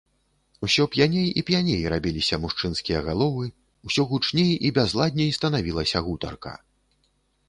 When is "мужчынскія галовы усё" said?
2.45-4.05